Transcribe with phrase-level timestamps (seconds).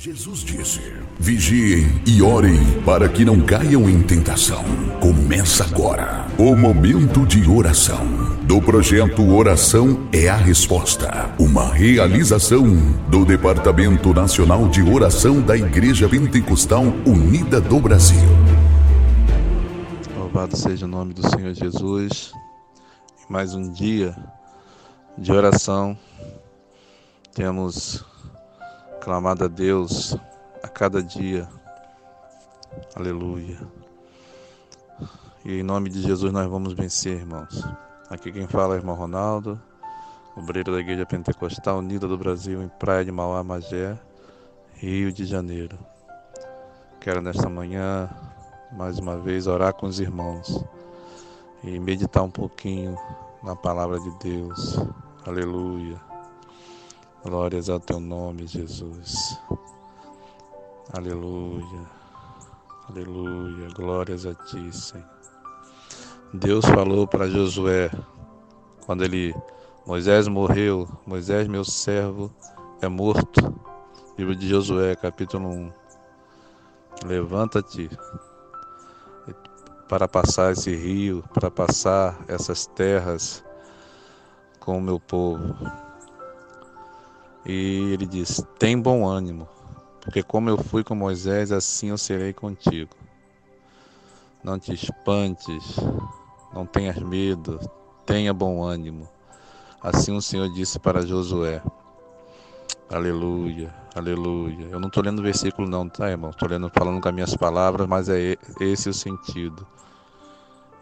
[0.00, 0.80] Jesus disse:
[1.18, 4.62] Vigiem e orem para que não caiam em tentação.
[5.00, 8.06] Começa agora o momento de oração
[8.44, 12.64] do projeto Oração é a Resposta, uma realização
[13.08, 18.28] do Departamento Nacional de Oração da Igreja Pentecostal Unida do Brasil.
[20.16, 22.30] Louvado seja o nome do Senhor Jesus.
[23.28, 24.16] Mais um dia
[25.18, 25.98] de oração.
[27.34, 28.04] Temos
[29.08, 30.14] clamado a Deus
[30.62, 31.48] a cada dia.
[32.94, 33.58] Aleluia.
[35.46, 37.66] E em nome de Jesus nós vamos vencer, irmãos.
[38.10, 39.58] Aqui quem fala é o irmão Ronaldo,
[40.36, 43.98] obreiro da Igreja Pentecostal Unida do Brasil, em Praia de Mauá, Magé,
[44.74, 45.78] Rio de Janeiro.
[47.00, 48.10] Quero nesta manhã,
[48.72, 50.62] mais uma vez, orar com os irmãos
[51.64, 52.94] e meditar um pouquinho
[53.42, 54.78] na palavra de Deus.
[55.24, 56.07] Aleluia.
[57.28, 59.38] Glórias ao teu nome, Jesus.
[60.96, 61.86] Aleluia.
[62.88, 63.68] Aleluia.
[63.74, 65.06] Glórias a ti, Senhor.
[66.32, 67.90] Deus falou para Josué
[68.86, 69.34] quando ele
[69.86, 72.32] Moisés morreu, Moisés meu servo
[72.80, 73.54] é morto.
[74.16, 75.72] Livro de Josué, capítulo 1.
[77.04, 77.90] Levanta-te
[79.86, 83.44] para passar esse rio, para passar essas terras
[84.60, 85.87] com o meu povo.
[87.48, 89.48] E ele diz: Tem bom ânimo,
[90.02, 92.94] porque como eu fui com Moisés, assim eu serei contigo.
[94.44, 95.76] Não te espantes,
[96.52, 97.58] não tenhas medo,
[98.04, 99.08] tenha bom ânimo.
[99.82, 101.62] Assim o Senhor disse para Josué.
[102.90, 104.66] Aleluia, aleluia.
[104.70, 106.30] Eu não estou lendo o versículo não, tá, irmão?
[106.30, 109.66] Estou lendo, falando com as minhas palavras, mas é esse o sentido.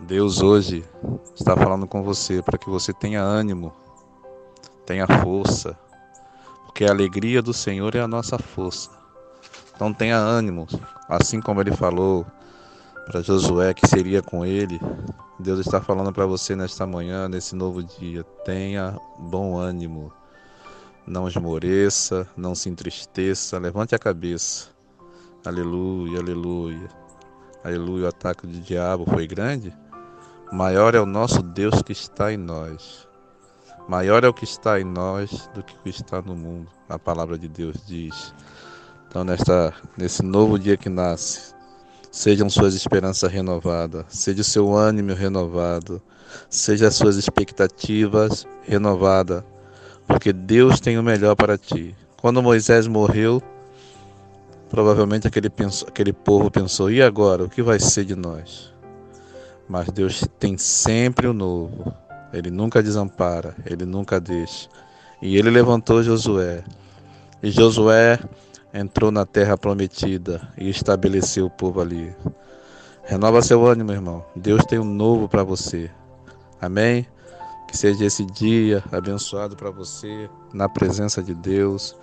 [0.00, 0.84] Deus hoje
[1.34, 3.72] está falando com você para que você tenha ânimo,
[4.84, 5.78] tenha força,
[6.76, 8.90] porque a alegria do Senhor é a nossa força.
[9.74, 10.66] Então tenha ânimo,
[11.08, 12.26] assim como ele falou
[13.06, 14.78] para Josué que seria com ele.
[15.40, 18.22] Deus está falando para você nesta manhã, nesse novo dia.
[18.44, 20.12] Tenha bom ânimo.
[21.06, 24.68] Não esmoreça, não se entristeça, levante a cabeça.
[25.46, 26.88] Aleluia, aleluia.
[27.64, 29.72] Aleluia, o ataque do diabo foi grande.
[30.52, 33.05] Maior é o nosso Deus que está em nós.
[33.88, 36.68] Maior é o que está em nós do que o que está no mundo.
[36.88, 38.34] A palavra de Deus diz.
[39.08, 41.54] Então, nesta, nesse novo dia que nasce,
[42.10, 46.02] sejam suas esperanças renovadas, seja o seu ânimo renovado,
[46.50, 49.44] seja as suas expectativas renovadas,
[50.06, 51.94] porque Deus tem o melhor para ti.
[52.20, 53.40] Quando Moisés morreu,
[54.68, 57.44] provavelmente aquele, pensou, aquele povo pensou: e agora?
[57.44, 58.74] O que vai ser de nós?
[59.68, 61.94] Mas Deus tem sempre o novo.
[62.36, 64.68] Ele nunca desampara, ele nunca deixa.
[65.22, 66.62] E ele levantou Josué.
[67.42, 68.18] E Josué
[68.74, 72.14] entrou na terra prometida e estabeleceu o povo ali.
[73.04, 74.24] Renova seu ânimo, irmão.
[74.34, 75.90] Deus tem um novo para você.
[76.60, 77.06] Amém?
[77.68, 81.96] Que seja esse dia abençoado para você, na presença de Deus,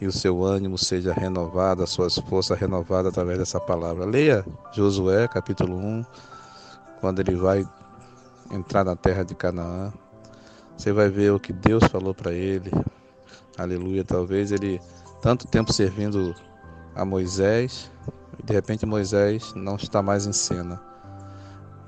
[0.00, 4.04] e o seu ânimo seja renovado, as suas forças renovadas através dessa palavra.
[4.04, 6.04] Leia Josué, capítulo 1,
[7.00, 7.66] quando ele vai
[8.50, 9.92] entrar na terra de Canaã.
[10.76, 12.70] Você vai ver o que Deus falou para ele.
[13.56, 14.04] Aleluia.
[14.04, 14.80] Talvez ele,
[15.22, 16.34] tanto tempo servindo
[16.94, 17.90] a Moisés,
[18.38, 20.80] e de repente Moisés não está mais em cena.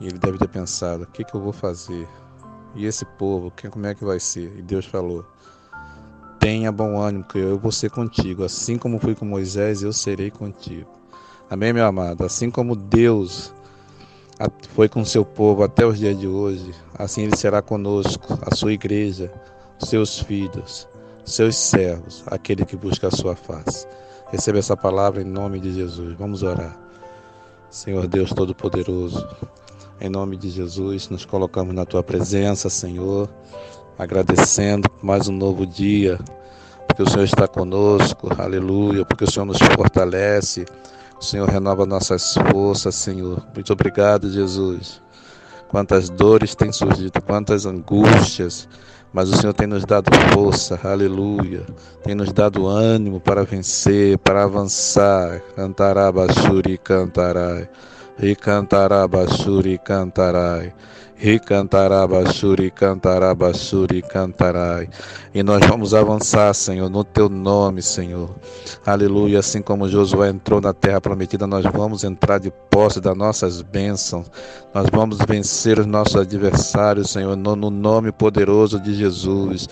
[0.00, 2.06] E ele deve ter pensado: o que, que eu vou fazer?
[2.74, 4.56] E esse povo, como é que vai ser?
[4.58, 5.24] E Deus falou:
[6.38, 8.44] Tenha bom ânimo, que eu vou ser contigo.
[8.44, 10.90] Assim como fui com Moisés, eu serei contigo.
[11.48, 12.24] Amém, meu amado?
[12.24, 13.54] Assim como Deus
[14.74, 18.72] foi com seu povo até os dias de hoje, assim ele será conosco, a sua
[18.72, 19.32] igreja,
[19.78, 20.86] seus filhos,
[21.24, 23.86] seus servos, aquele que busca a sua face.
[24.30, 26.14] Receba essa palavra em nome de Jesus.
[26.18, 26.76] Vamos orar.
[27.70, 29.26] Senhor Deus Todo-Poderoso,
[30.00, 33.28] em nome de Jesus, nos colocamos na tua presença, Senhor,
[33.98, 36.18] agradecendo mais um novo dia,
[36.86, 40.64] porque o Senhor está conosco, aleluia, porque o Senhor nos fortalece
[41.20, 43.42] Senhor renova nossas forças, Senhor.
[43.54, 45.00] Muito obrigado, Jesus.
[45.68, 48.68] Quantas dores têm surgido, quantas angústias,
[49.12, 51.62] mas o Senhor tem nos dado força, aleluia.
[52.02, 55.40] Tem nos dado ânimo para vencer, para avançar.
[55.56, 57.66] Cantará, Bachuri, cantará.
[58.20, 59.78] E cantará, Bachuri,
[61.16, 62.04] cantará.
[62.06, 64.88] Ricantará, Bachuri, cantará, Bachuri, cantarai.
[65.34, 68.30] E nós vamos avançar, Senhor, no teu nome, Senhor.
[68.84, 69.38] Aleluia.
[69.38, 74.30] Assim como Josué entrou na terra prometida, nós vamos entrar de posse das nossas bênçãos.
[74.74, 79.68] Nós vamos vencer os nossos adversários, Senhor, no, no nome poderoso de Jesus.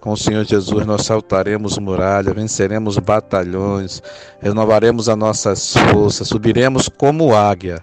[0.00, 4.00] Com o Senhor Jesus nós saltaremos muralha, venceremos batalhões,
[4.40, 7.82] renovaremos as nossas forças, subiremos como águia.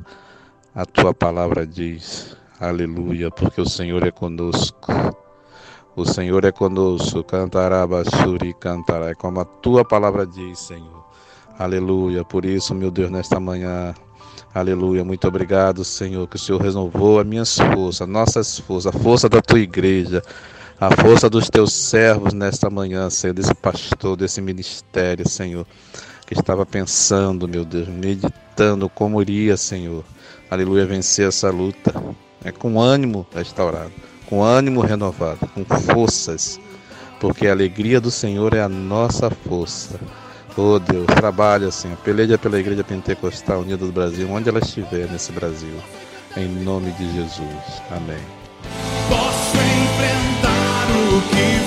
[0.73, 4.91] A tua palavra diz, aleluia, porque o Senhor é conosco.
[5.95, 11.05] O Senhor é conosco, cantará, basuri, cantará, é como a tua palavra diz, Senhor.
[11.57, 13.93] Aleluia, por isso, meu Deus, nesta manhã,
[14.55, 19.27] Aleluia, muito obrigado, Senhor, que o Senhor renovou as minhas forças, nossas forças, a força
[19.27, 20.23] da tua igreja,
[20.79, 25.67] a força dos teus servos nesta manhã, Senhor, desse pastor, desse ministério, Senhor,
[26.25, 30.05] que estava pensando, meu Deus, meditando como iria, Senhor,
[30.49, 31.93] aleluia, vencer essa luta.
[32.45, 33.91] É com ânimo restaurado,
[34.27, 36.59] com ânimo renovado, com forças,
[37.19, 39.99] porque a alegria do Senhor é a nossa força.
[40.55, 45.31] Oh Deus, trabalha, Senhor, peleja pela Igreja Pentecostal Unida do Brasil, onde ela estiver nesse
[45.31, 45.75] Brasil,
[46.37, 47.81] em nome de Jesus.
[47.89, 48.23] Amém.
[49.09, 51.65] Posso enfrentar o que